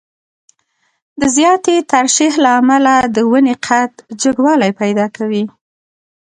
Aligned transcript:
د 1.19 1.21
زیاتې 1.35 1.75
ترشح 1.91 2.33
له 2.43 2.49
امله 2.59 2.93
د 3.15 3.17
ونې 3.29 3.55
قد 3.67 3.91
جګوالی 4.21 4.71
پیدا 4.81 5.05
کوي. 5.17 5.43